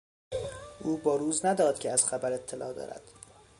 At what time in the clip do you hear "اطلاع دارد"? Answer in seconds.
2.33-3.01